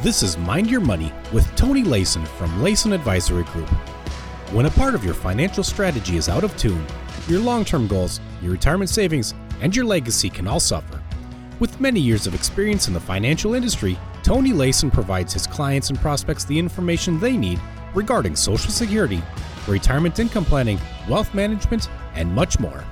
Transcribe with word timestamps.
This 0.00 0.22
is 0.22 0.38
Mind 0.38 0.70
Your 0.70 0.80
Money 0.80 1.12
with 1.32 1.52
Tony 1.56 1.82
Layson 1.82 2.24
from 2.24 2.50
Layson 2.60 2.94
Advisory 2.94 3.42
Group. 3.42 3.68
When 4.52 4.66
a 4.66 4.70
part 4.70 4.94
of 4.94 5.04
your 5.04 5.12
financial 5.12 5.64
strategy 5.64 6.16
is 6.16 6.28
out 6.28 6.44
of 6.44 6.56
tune, 6.56 6.86
your 7.26 7.40
long 7.40 7.64
term 7.64 7.88
goals, 7.88 8.20
your 8.40 8.52
retirement 8.52 8.90
savings, 8.90 9.34
and 9.60 9.74
your 9.74 9.84
legacy 9.84 10.30
can 10.30 10.46
all 10.46 10.60
suffer. 10.60 11.02
With 11.58 11.80
many 11.80 11.98
years 11.98 12.28
of 12.28 12.34
experience 12.36 12.86
in 12.86 12.94
the 12.94 13.00
financial 13.00 13.54
industry, 13.54 13.98
Tony 14.22 14.52
Layson 14.52 14.92
provides 14.92 15.32
his 15.32 15.48
clients 15.48 15.90
and 15.90 15.98
prospects 15.98 16.44
the 16.44 16.56
information 16.56 17.18
they 17.18 17.36
need 17.36 17.60
regarding 17.92 18.36
Social 18.36 18.70
Security, 18.70 19.20
retirement 19.66 20.20
income 20.20 20.44
planning, 20.44 20.78
wealth 21.08 21.34
management, 21.34 21.90
and 22.14 22.32
much 22.32 22.60
more. 22.60 22.84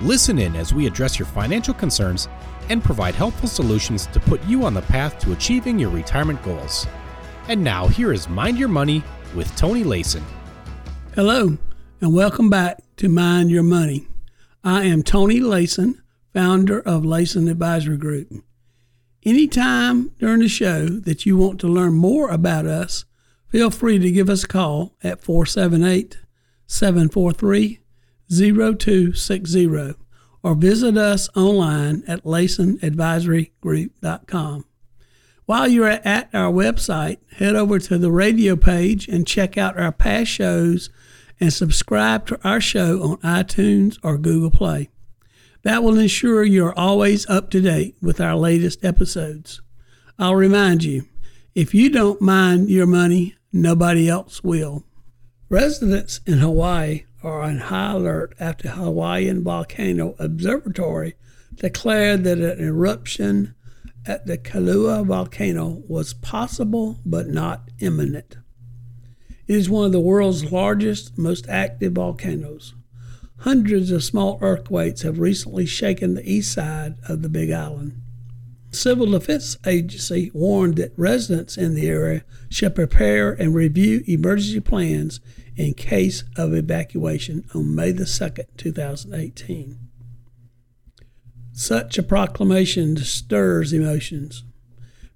Listen 0.00 0.38
in 0.38 0.54
as 0.54 0.72
we 0.72 0.86
address 0.86 1.18
your 1.18 1.26
financial 1.26 1.74
concerns 1.74 2.28
and 2.68 2.84
provide 2.84 3.16
helpful 3.16 3.48
solutions 3.48 4.06
to 4.06 4.20
put 4.20 4.40
you 4.44 4.64
on 4.64 4.72
the 4.72 4.82
path 4.82 5.18
to 5.18 5.32
achieving 5.32 5.76
your 5.76 5.90
retirement 5.90 6.40
goals. 6.44 6.86
And 7.48 7.64
now, 7.64 7.88
here 7.88 8.12
is 8.12 8.28
Mind 8.28 8.58
Your 8.58 8.68
Money 8.68 9.02
with 9.34 9.54
Tony 9.56 9.82
Layson. 9.82 10.22
Hello, 11.16 11.58
and 12.00 12.14
welcome 12.14 12.48
back 12.48 12.78
to 12.98 13.08
Mind 13.08 13.50
Your 13.50 13.64
Money. 13.64 14.06
I 14.62 14.84
am 14.84 15.02
Tony 15.02 15.40
Layson, 15.40 16.00
founder 16.32 16.78
of 16.78 17.02
Layson 17.02 17.50
Advisory 17.50 17.96
Group. 17.96 18.32
Anytime 19.24 20.10
during 20.20 20.38
the 20.38 20.48
show 20.48 20.86
that 20.86 21.26
you 21.26 21.36
want 21.36 21.58
to 21.60 21.66
learn 21.66 21.94
more 21.94 22.30
about 22.30 22.66
us, 22.66 23.04
feel 23.48 23.72
free 23.72 23.98
to 23.98 24.12
give 24.12 24.30
us 24.30 24.44
a 24.44 24.48
call 24.48 24.94
at 25.02 25.24
478 25.24 26.18
743 26.68 27.80
0260 28.30 29.94
or 30.42 30.54
visit 30.54 30.96
us 30.96 31.28
online 31.34 32.02
at 32.06 32.22
laysonadvisorygroup.com. 32.24 34.64
While 35.46 35.68
you're 35.68 35.88
at 35.88 36.28
our 36.34 36.52
website, 36.52 37.16
head 37.36 37.56
over 37.56 37.78
to 37.78 37.96
the 37.96 38.12
radio 38.12 38.54
page 38.54 39.08
and 39.08 39.26
check 39.26 39.56
out 39.56 39.78
our 39.78 39.92
past 39.92 40.30
shows 40.30 40.90
and 41.40 41.50
subscribe 41.52 42.26
to 42.26 42.38
our 42.46 42.60
show 42.60 43.02
on 43.02 43.16
iTunes 43.18 43.98
or 44.02 44.18
Google 44.18 44.50
Play. 44.50 44.90
That 45.62 45.82
will 45.82 45.98
ensure 45.98 46.44
you're 46.44 46.78
always 46.78 47.28
up 47.28 47.50
to 47.50 47.60
date 47.60 47.96
with 48.02 48.20
our 48.20 48.36
latest 48.36 48.84
episodes. 48.84 49.60
I'll 50.18 50.34
remind 50.34 50.84
you 50.84 51.06
if 51.54 51.74
you 51.74 51.90
don't 51.90 52.20
mind 52.20 52.68
your 52.68 52.86
money, 52.86 53.34
nobody 53.52 54.08
else 54.08 54.44
will. 54.44 54.84
Residents 55.48 56.20
in 56.26 56.38
Hawaii 56.38 57.04
are 57.22 57.42
on 57.42 57.58
high 57.58 57.92
alert 57.92 58.34
after 58.38 58.70
Hawaiian 58.70 59.42
Volcano 59.42 60.14
Observatory 60.18 61.14
declared 61.54 62.24
that 62.24 62.38
an 62.38 62.60
eruption 62.60 63.54
at 64.06 64.26
the 64.26 64.38
Kilauea 64.38 65.04
volcano 65.04 65.82
was 65.88 66.14
possible 66.14 67.00
but 67.04 67.28
not 67.28 67.68
imminent. 67.80 68.36
It 69.46 69.56
is 69.56 69.68
one 69.68 69.86
of 69.86 69.92
the 69.92 70.00
world's 70.00 70.52
largest, 70.52 71.18
most 71.18 71.48
active 71.48 71.94
volcanoes. 71.94 72.74
Hundreds 73.38 73.90
of 73.90 74.04
small 74.04 74.38
earthquakes 74.40 75.02
have 75.02 75.18
recently 75.18 75.66
shaken 75.66 76.14
the 76.14 76.30
east 76.30 76.52
side 76.52 76.96
of 77.08 77.22
the 77.22 77.28
Big 77.28 77.50
Island. 77.50 78.00
Civil 78.70 79.06
Defense 79.06 79.56
Agency 79.66 80.30
warned 80.34 80.76
that 80.76 80.92
residents 80.96 81.56
in 81.56 81.74
the 81.74 81.88
area 81.88 82.24
should 82.50 82.74
prepare 82.74 83.32
and 83.32 83.54
review 83.54 84.02
emergency 84.06 84.60
plans 84.60 85.20
in 85.58 85.74
case 85.74 86.22
of 86.36 86.54
evacuation 86.54 87.44
on 87.52 87.74
May 87.74 87.90
the 87.90 88.04
2nd, 88.04 88.46
2018. 88.56 89.76
Such 91.52 91.98
a 91.98 92.02
proclamation 92.04 92.96
stirs 92.98 93.72
emotions. 93.72 94.44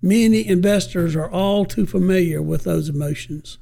Many 0.00 0.46
investors 0.46 1.16
are 1.16 1.28
all 1.28 1.64
too 1.64 1.86
familiar 1.86 2.40
with 2.40 2.62
those 2.62 2.88
emotions. 2.88 3.58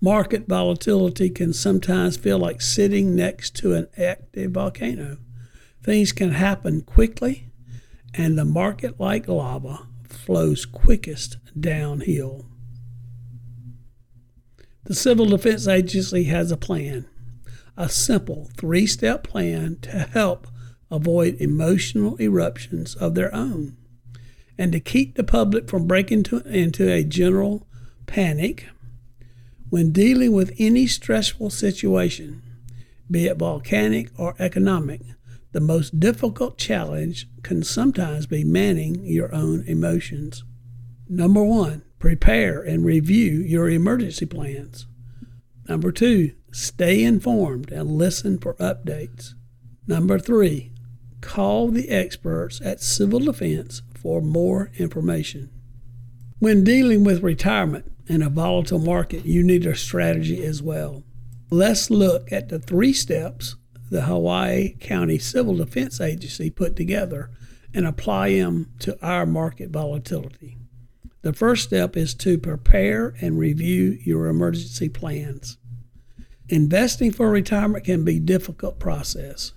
Market 0.00 0.48
volatility 0.48 1.28
can 1.28 1.52
sometimes 1.52 2.16
feel 2.16 2.38
like 2.38 2.62
sitting 2.62 3.14
next 3.14 3.54
to 3.56 3.74
an 3.74 3.86
active 3.98 4.52
volcano. 4.52 5.18
Things 5.82 6.12
can 6.12 6.30
happen 6.30 6.80
quickly, 6.80 7.50
and 8.14 8.38
the 8.38 8.46
market, 8.46 8.98
like 8.98 9.28
lava, 9.28 9.86
flows 10.08 10.64
quickest 10.64 11.36
downhill. 11.60 12.46
The 14.86 14.94
Civil 14.94 15.26
Defense 15.26 15.66
Agency 15.66 16.24
has 16.24 16.52
a 16.52 16.56
plan, 16.56 17.06
a 17.76 17.88
simple 17.88 18.48
three 18.56 18.86
step 18.86 19.24
plan 19.24 19.78
to 19.82 19.90
help 19.90 20.46
avoid 20.92 21.36
emotional 21.40 22.16
eruptions 22.20 22.94
of 22.94 23.16
their 23.16 23.34
own 23.34 23.76
and 24.56 24.70
to 24.70 24.78
keep 24.78 25.16
the 25.16 25.24
public 25.24 25.68
from 25.68 25.88
breaking 25.88 26.22
to, 26.22 26.38
into 26.46 26.88
a 26.88 27.02
general 27.02 27.66
panic 28.06 28.68
when 29.70 29.90
dealing 29.90 30.32
with 30.32 30.54
any 30.56 30.86
stressful 30.86 31.50
situation, 31.50 32.40
be 33.10 33.26
it 33.26 33.38
volcanic 33.38 34.10
or 34.16 34.36
economic. 34.38 35.00
The 35.50 35.60
most 35.60 35.98
difficult 35.98 36.58
challenge 36.58 37.28
can 37.42 37.64
sometimes 37.64 38.26
be 38.26 38.44
managing 38.44 39.04
your 39.04 39.34
own 39.34 39.64
emotions. 39.66 40.44
Number 41.08 41.42
one, 41.42 41.82
prepare 41.98 42.60
and 42.60 42.84
review 42.84 43.40
your 43.40 43.68
emergency 43.68 44.26
plans. 44.26 44.86
Number 45.68 45.90
two, 45.90 46.32
stay 46.52 47.02
informed 47.02 47.72
and 47.72 47.90
listen 47.90 48.38
for 48.38 48.54
updates. 48.54 49.34
Number 49.86 50.18
three, 50.18 50.72
call 51.20 51.68
the 51.68 51.88
experts 51.88 52.60
at 52.64 52.80
Civil 52.80 53.20
Defense 53.20 53.82
for 53.94 54.20
more 54.20 54.70
information. 54.78 55.50
When 56.38 56.64
dealing 56.64 57.02
with 57.02 57.22
retirement 57.22 57.90
in 58.06 58.22
a 58.22 58.28
volatile 58.28 58.78
market, 58.78 59.24
you 59.24 59.42
need 59.42 59.66
a 59.66 59.74
strategy 59.74 60.44
as 60.44 60.62
well. 60.62 61.02
Let's 61.50 61.90
look 61.90 62.30
at 62.32 62.48
the 62.48 62.58
three 62.58 62.92
steps 62.92 63.56
the 63.90 64.02
Hawaii 64.02 64.74
County 64.80 65.18
Civil 65.18 65.56
Defense 65.56 66.00
Agency 66.00 66.50
put 66.50 66.74
together 66.74 67.30
and 67.72 67.86
apply 67.86 68.30
them 68.30 68.72
to 68.80 68.98
our 69.04 69.26
market 69.26 69.70
volatility. 69.70 70.56
The 71.26 71.32
first 71.32 71.64
step 71.64 71.96
is 71.96 72.14
to 72.14 72.38
prepare 72.38 73.16
and 73.20 73.36
review 73.36 73.98
your 74.00 74.28
emergency 74.28 74.88
plans. 74.88 75.58
Investing 76.48 77.10
for 77.10 77.28
retirement 77.28 77.84
can 77.84 78.04
be 78.04 78.18
a 78.18 78.20
difficult 78.20 78.78
process. 78.78 79.50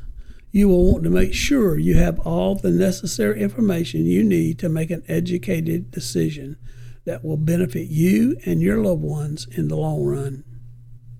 You 0.51 0.67
will 0.67 0.91
want 0.91 1.03
to 1.03 1.11
make 1.11 1.35
sure 1.35 1.77
you 1.77 1.93
have 1.93 2.17
all 2.21 2.55
the 2.55 2.71
necessary 2.71 3.39
information 3.39 4.07
you 4.07 4.23
need 4.23 4.57
to 4.57 4.67
make 4.67 4.89
an 4.89 5.03
educated 5.07 5.91
decision 5.91 6.57
that 7.05 7.23
will 7.23 7.37
benefit 7.37 7.87
you 7.87 8.35
and 8.47 8.63
your 8.63 8.83
loved 8.83 9.03
ones 9.03 9.47
in 9.51 9.67
the 9.67 9.75
long 9.75 10.03
run. 10.03 10.43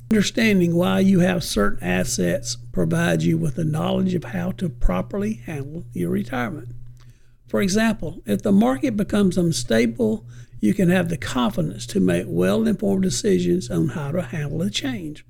Understanding 0.10 0.74
why 0.74 1.02
you 1.02 1.20
have 1.20 1.44
certain 1.44 1.88
assets 1.88 2.58
provides 2.72 3.24
you 3.24 3.38
with 3.38 3.54
the 3.54 3.66
knowledge 3.66 4.16
of 4.16 4.24
how 4.24 4.50
to 4.54 4.68
properly 4.68 5.34
handle 5.46 5.86
your 5.94 6.10
retirement. 6.10 6.70
For 7.50 7.62
example, 7.62 8.22
if 8.28 8.44
the 8.44 8.52
market 8.52 8.96
becomes 8.96 9.36
unstable, 9.36 10.24
you 10.60 10.76
can 10.76 10.90
have 10.90 11.10
the 11.10 11.18
confidence 11.18 11.88
to 11.88 12.00
make 12.00 12.26
well 12.28 12.68
informed 12.68 13.02
decisions 13.02 13.72
on 13.72 13.90
how 13.90 14.12
to 14.12 14.22
handle 14.22 14.60
the 14.60 14.70
change, 14.70 15.26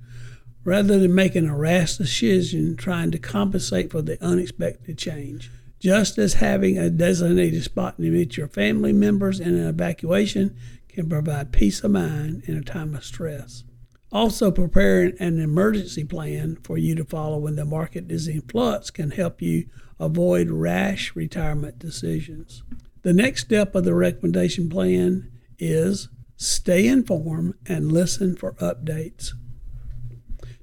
rather 0.62 0.98
than 0.98 1.14
making 1.14 1.48
a 1.48 1.56
rash 1.56 1.96
decision 1.96 2.76
trying 2.76 3.10
to 3.12 3.18
compensate 3.18 3.90
for 3.90 4.02
the 4.02 4.22
unexpected 4.22 4.98
change. 4.98 5.50
Just 5.78 6.18
as 6.18 6.34
having 6.34 6.76
a 6.76 6.90
designated 6.90 7.64
spot 7.64 7.96
to 7.96 8.02
meet 8.02 8.36
your 8.36 8.48
family 8.48 8.92
members 8.92 9.40
in 9.40 9.54
an 9.54 9.66
evacuation 9.66 10.54
can 10.88 11.08
provide 11.08 11.52
peace 11.52 11.82
of 11.82 11.92
mind 11.92 12.42
in 12.44 12.54
a 12.54 12.62
time 12.62 12.94
of 12.94 13.02
stress. 13.02 13.64
Also, 14.12 14.50
preparing 14.50 15.14
an 15.20 15.40
emergency 15.40 16.04
plan 16.04 16.58
for 16.64 16.76
you 16.76 16.94
to 16.96 17.04
follow 17.04 17.38
when 17.38 17.54
the 17.54 17.64
market 17.64 18.10
is 18.10 18.26
in 18.26 18.40
flux 18.42 18.90
can 18.90 19.12
help 19.12 19.40
you 19.40 19.66
avoid 20.00 20.50
rash 20.50 21.14
retirement 21.14 21.78
decisions. 21.78 22.64
The 23.02 23.12
next 23.12 23.42
step 23.42 23.74
of 23.74 23.84
the 23.84 23.94
recommendation 23.94 24.68
plan 24.68 25.30
is 25.58 26.08
stay 26.36 26.88
informed 26.88 27.54
and 27.66 27.92
listen 27.92 28.34
for 28.34 28.54
updates. 28.54 29.30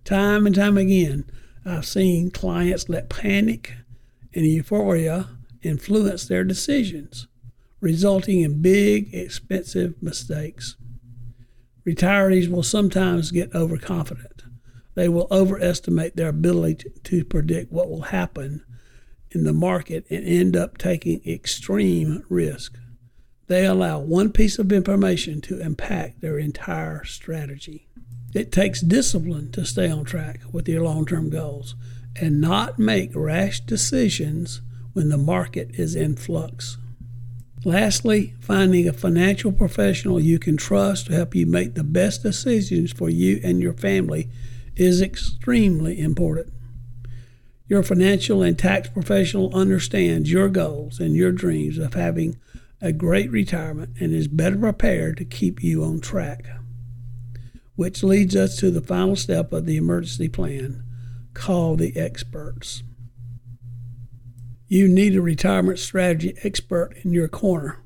Time 0.04 0.46
and 0.46 0.56
time 0.56 0.78
again, 0.78 1.26
I've 1.66 1.86
seen 1.86 2.32
clients 2.32 2.90
let 2.90 3.10
panic 3.10 3.74
and 4.34 4.46
euphoria 4.46 5.28
influence 5.64 6.28
their 6.28 6.44
decisions, 6.44 7.28
resulting 7.80 8.42
in 8.42 8.62
big, 8.62 9.14
expensive 9.14 10.02
mistakes. 10.02 10.76
Retirees 11.88 12.50
will 12.50 12.64
sometimes 12.64 13.32
get 13.32 13.56
overconfident. 13.56 14.44
They 14.96 15.08
will 15.08 15.28
overestimate 15.32 16.18
their 16.18 16.28
ability 16.28 16.92
to 17.06 17.24
predict 17.24 17.72
what 17.72 17.90
will 17.90 18.02
happen 18.02 18.66
in 19.32 19.46
the 19.46 19.54
market 19.54 20.06
and 20.10 20.28
end 20.28 20.58
up 20.58 20.78
taking 20.78 21.22
extreme 21.26 22.26
risk. 22.28 22.78
They 23.48 23.66
allow 23.66 24.00
one 24.00 24.34
piece 24.34 24.60
of 24.60 24.74
information 24.74 25.40
to 25.42 25.62
impact 25.62 26.20
their 26.20 26.38
entire 26.38 27.06
strategy. 27.06 27.88
It 28.34 28.52
takes 28.52 28.82
discipline 28.82 29.52
to 29.54 29.66
stay 29.66 29.90
on 29.90 30.04
track 30.04 30.42
with 30.52 30.68
your 30.68 30.84
long 30.84 31.06
term 31.06 31.30
goals 31.30 31.76
and 32.20 32.42
not 32.42 32.78
make 32.78 33.12
rash 33.16 33.62
decisions 33.62 34.62
when 34.92 35.08
the 35.08 35.18
market 35.18 35.72
is 35.76 35.96
in 35.96 36.18
flux. 36.18 36.78
Lastly, 37.68 38.34
finding 38.40 38.88
a 38.88 38.94
financial 38.94 39.52
professional 39.52 40.22
you 40.22 40.40
can 40.40 40.56
trust 40.56 41.08
to 41.08 41.14
help 41.14 41.36
you 41.36 41.46
make 41.46 41.76
the 41.76 41.84
best 41.84 42.24
decisions 42.24 42.94
for 42.94 43.10
you 43.10 43.42
and 43.44 43.62
your 43.62 43.74
family 43.74 44.30
is 44.78 45.02
extremely 45.02 46.00
important. 46.00 46.54
Your 47.68 47.84
financial 47.84 48.42
and 48.42 48.58
tax 48.58 48.88
professional 48.88 49.54
understands 49.54 50.32
your 50.32 50.48
goals 50.48 51.02
and 51.02 51.14
your 51.14 51.34
dreams 51.34 51.78
of 51.78 51.94
having 51.94 52.38
a 52.80 52.94
great 52.94 53.30
retirement 53.32 53.98
and 54.00 54.14
is 54.14 54.30
better 54.30 54.58
prepared 54.58 55.18
to 55.18 55.26
keep 55.26 55.62
you 55.62 55.84
on 55.84 56.00
track. 56.00 56.46
Which 57.76 58.02
leads 58.02 58.34
us 58.34 58.56
to 58.60 58.72
the 58.72 58.80
final 58.80 59.18
step 59.18 59.52
of 59.52 59.66
the 59.66 59.76
emergency 59.76 60.30
plan 60.30 60.86
call 61.34 61.76
the 61.76 61.98
experts. 61.98 62.82
You 64.70 64.90
need 64.90 65.16
a 65.16 65.22
retirement 65.22 65.80
strategy 65.80 66.36
expert 66.44 66.94
in 67.04 67.14
your 67.14 67.30
corner. 67.30 67.82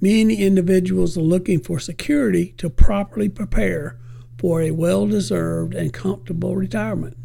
Many 0.00 0.36
individuals 0.36 1.18
are 1.18 1.22
looking 1.22 1.58
for 1.58 1.80
security 1.80 2.54
to 2.58 2.70
properly 2.70 3.28
prepare 3.28 3.98
for 4.38 4.62
a 4.62 4.70
well 4.70 5.08
deserved 5.08 5.74
and 5.74 5.92
comfortable 5.92 6.54
retirement. 6.54 7.16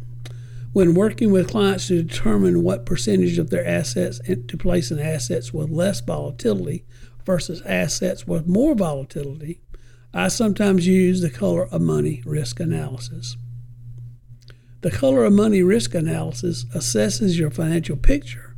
When 0.72 0.94
working 0.94 1.30
with 1.30 1.50
clients 1.50 1.86
to 1.86 2.02
determine 2.02 2.64
what 2.64 2.84
percentage 2.84 3.38
of 3.38 3.50
their 3.50 3.64
assets 3.64 4.20
to 4.26 4.56
place 4.56 4.90
in 4.90 4.98
assets 4.98 5.52
with 5.52 5.70
less 5.70 6.00
volatility 6.00 6.84
versus 7.24 7.62
assets 7.62 8.26
with 8.26 8.48
more 8.48 8.74
volatility, 8.74 9.60
I 10.12 10.28
sometimes 10.28 10.88
use 10.88 11.20
the 11.20 11.30
color 11.30 11.66
of 11.66 11.80
money 11.80 12.22
risk 12.26 12.58
analysis. 12.58 13.36
The 14.80 14.90
color 14.90 15.24
of 15.24 15.32
money 15.32 15.62
risk 15.62 15.94
analysis 15.94 16.64
assesses 16.74 17.38
your 17.38 17.50
financial 17.50 17.96
picture 17.96 18.49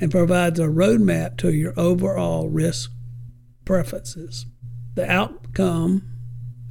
and 0.00 0.10
provides 0.10 0.58
a 0.58 0.64
roadmap 0.64 1.36
to 1.36 1.52
your 1.52 1.74
overall 1.76 2.48
risk 2.48 2.90
preferences. 3.64 4.46
The 4.94 5.08
outcome 5.08 6.02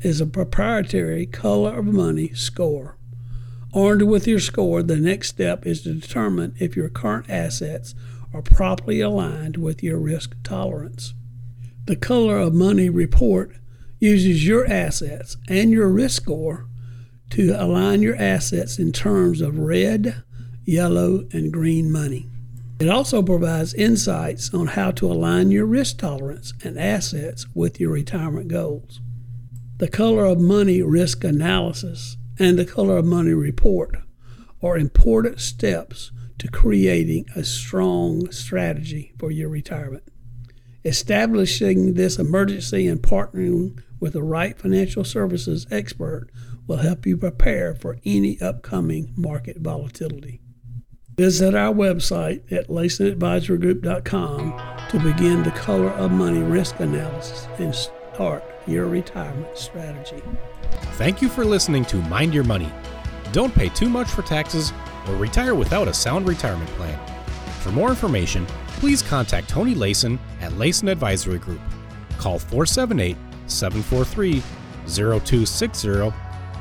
is 0.02 0.20
a 0.20 0.26
proprietary 0.26 1.26
color 1.26 1.78
of 1.78 1.86
money 1.86 2.34
score. 2.34 2.98
Armed 3.74 4.02
with 4.02 4.28
your 4.28 4.40
score, 4.40 4.81
the 4.81 4.96
next 4.98 5.30
step 5.30 5.66
is 5.66 5.84
to 5.84 5.94
determine 5.94 6.56
if 6.60 6.76
your 6.76 6.90
current 6.90 7.30
assets 7.30 7.94
are 8.34 8.42
properly 8.42 9.00
aligned 9.00 9.58
with 9.58 9.84
your 9.84 10.00
risk 10.00 10.36
tolerance. 10.44 11.14
The 11.86 11.96
color 11.96 12.38
of 12.38 12.54
money 12.54 12.90
report 12.90 13.56
uses 14.00 14.48
your 14.48 14.66
assets 14.66 15.38
and 15.48 15.72
your 15.72 15.88
risk 15.88 16.24
score 16.24 16.68
to 17.31 17.56
align 17.58 18.02
your 18.02 18.16
assets 18.16 18.80
in 18.80 18.92
terms 18.92 19.42
of 19.42 19.60
red, 19.60 20.24
yellow, 20.66 21.28
and 21.31 21.54
green 21.54 21.92
money. 21.92 22.28
It 22.80 22.88
also 22.88 23.22
provides 23.22 23.74
insights 23.74 24.54
on 24.54 24.68
how 24.68 24.92
to 24.92 25.12
align 25.12 25.52
your 25.52 25.66
risk 25.66 25.98
tolerance 25.98 26.54
and 26.64 26.80
assets 26.80 27.46
with 27.54 27.78
your 27.78 27.92
retirement 27.92 28.48
goals. 28.48 29.02
The 29.80 29.90
color 29.90 30.24
of 30.24 30.40
money 30.40 30.81
risk 30.81 31.26
analysis 31.26 32.16
and 32.38 32.58
the 32.58 32.64
color 32.64 32.96
of 32.96 33.06
money 33.06 33.34
report 33.34 33.98
are 34.64 34.78
important 34.78 35.42
steps 35.42 36.12
to 36.38 36.48
creating 36.48 37.26
a 37.36 37.44
strong 37.44 38.31
strategy 38.31 39.14
for 39.20 39.30
your 39.30 39.50
retirement. 39.50 40.04
Establishing 40.86 41.96
this 41.96 42.18
emergency 42.18 42.88
and 42.88 43.02
partnering 43.02 43.84
with 44.00 44.14
the 44.14 44.24
right 44.24 44.58
financial 44.58 45.04
services 45.04 45.68
expert 45.70 46.30
will 46.66 46.78
help 46.78 47.06
you 47.06 47.18
prepare 47.18 47.76
for 47.76 47.98
any 48.06 48.40
upcoming 48.40 49.14
market 49.18 49.58
volatility. 49.58 50.40
Visit 51.19 51.54
our 51.54 51.74
website 51.74 52.50
at 52.50 52.69
LaysonAdvisoryGroup.com 52.69 54.62
to 54.89 55.00
begin 55.00 55.44
the 55.44 55.51
color 55.51 55.89
of 55.89 56.12
money 56.12 56.39
risk 56.39 56.80
analysis 56.80 57.45
and 57.57 57.75
start 57.75 58.42
your 58.66 58.86
retirement 58.86 59.57
strategy. 59.57 60.24
Thank 60.94 61.21
you 61.21 61.27
for 61.27 61.44
listening 61.44 61.83
to 61.88 61.98
Mind 62.04 62.33
Your 62.33 62.45
Money. 62.45 62.71
Don't 63.33 63.54
pay 63.54 63.68
too 63.68 63.89
much 63.89 64.07
for 64.07 64.21
taxes 64.21 64.71
or 65.10 65.18
retire 65.18 65.56
without 65.56 65.89
a 65.89 65.94
sound 65.94 66.25
retirement 66.25 66.69
plan. 66.69 66.98
For 67.63 67.74
more 67.74 67.89
information, 67.89 68.45
please 68.77 69.01
contact 69.01 69.50
Tony 69.50 69.75
Layson 69.75 70.18
at 70.39 70.54
Layson 70.54 70.89
Advisory 70.89 71.39
Group. 71.39 71.60
Call 72.18 72.39
478 72.39 73.18
743 73.48 74.42
0260 74.88 76.13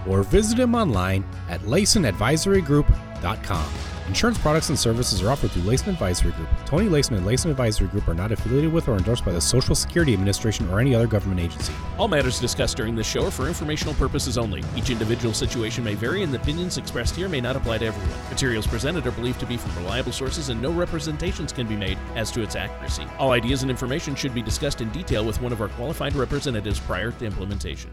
or 0.09 0.25
visit 0.25 0.59
him 0.59 0.75
online 0.75 1.25
at 1.49 1.61
LaysonAdvisoryGroup.com. 1.61 3.98
Insurance 4.09 4.39
products 4.39 4.71
and 4.71 4.79
services 4.79 5.23
are 5.23 5.31
offered 5.31 5.51
through 5.51 5.65
Layson 5.65 5.89
Advisory 5.89 6.33
Group. 6.33 6.49
Tony 6.65 6.89
Layson 6.89 7.19
and 7.19 7.27
Layson 7.27 7.51
Advisory 7.51 7.89
Group 7.89 8.09
are 8.09 8.15
not 8.15 8.33
affiliated 8.33 8.73
with 8.73 8.89
or 8.89 8.97
endorsed 8.97 9.23
by 9.23 9.33
the 9.33 9.41
Social 9.41 9.75
Security 9.75 10.15
Administration 10.15 10.67
or 10.71 10.81
any 10.81 10.95
other 10.95 11.07
government 11.07 11.41
agency. 11.41 11.75
All 11.99 12.09
matters 12.09 12.41
discussed 12.41 12.79
during 12.79 12.95
this 12.97 13.07
show 13.07 13.27
are 13.27 13.31
for 13.31 13.49
informational 13.49 13.93
purposes 13.95 14.39
only. 14.39 14.65
Each 14.75 14.89
individual 14.89 15.35
situation 15.35 15.85
may 15.85 15.95
vary, 15.95 16.23
and 16.23 16.33
the 16.33 16.41
opinions 16.41 16.79
expressed 16.79 17.17
here 17.17 17.29
may 17.29 17.43
not 17.43 17.55
apply 17.55 17.79
to 17.79 17.87
everyone. 17.87 18.31
Materials 18.31 18.67
presented 18.67 19.07
are 19.07 19.13
believed 19.13 19.41
to 19.41 19.47
be 19.47 19.59
from 19.59 19.77
reliable 19.85 20.13
sources, 20.13 20.49
and 20.49 20.61
no 20.63 20.73
representations 20.73 21.53
can 21.53 21.67
be 21.67 21.77
made 21.77 21.99
as 22.17 22.31
to 22.31 22.41
its 22.41 22.57
accuracy. 22.57 23.05
All 23.19 23.33
ideas 23.33 23.61
and 23.61 23.71
information 23.71 24.15
should 24.15 24.35
be 24.35 24.41
discussed 24.41 24.81
in 24.81 24.89
detail 24.89 25.23
with 25.23 25.43
one 25.43 25.53
of 25.53 25.61
our 25.61 25.69
qualified 25.69 26.15
representatives 26.15 26.81
prior 26.81 27.11
to 27.13 27.27
implementation. 27.27 27.91